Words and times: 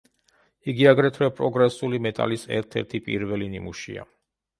იგი 0.71 0.85
აგრეთვე 0.91 1.27
პროგრესული 1.39 1.99
მეტალის 2.05 2.45
ერთ-ერთი 2.61 3.03
პირველი 3.09 3.51
ნიმუშია. 3.53 4.07